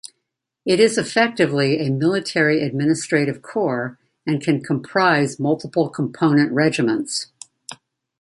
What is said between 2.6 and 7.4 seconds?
administrative corps, and can comprise multiple component regiments.